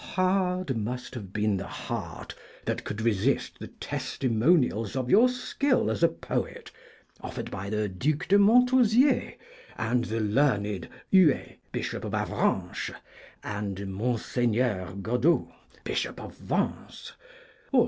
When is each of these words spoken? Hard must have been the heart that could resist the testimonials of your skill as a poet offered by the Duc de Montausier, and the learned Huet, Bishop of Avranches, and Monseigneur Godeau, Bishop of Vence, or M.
Hard 0.15 0.75
must 0.75 1.13
have 1.13 1.31
been 1.31 1.57
the 1.57 1.67
heart 1.67 2.33
that 2.65 2.83
could 2.83 3.01
resist 3.01 3.59
the 3.59 3.67
testimonials 3.67 4.95
of 4.95 5.11
your 5.11 5.29
skill 5.29 5.91
as 5.91 6.01
a 6.01 6.07
poet 6.07 6.71
offered 7.21 7.51
by 7.51 7.69
the 7.69 7.87
Duc 7.87 8.27
de 8.27 8.39
Montausier, 8.39 9.35
and 9.77 10.05
the 10.05 10.19
learned 10.19 10.89
Huet, 11.11 11.59
Bishop 11.71 12.03
of 12.03 12.13
Avranches, 12.13 12.95
and 13.43 13.93
Monseigneur 13.93 14.93
Godeau, 15.03 15.53
Bishop 15.83 16.19
of 16.19 16.35
Vence, 16.35 17.11
or 17.71 17.79
M. 17.79 17.79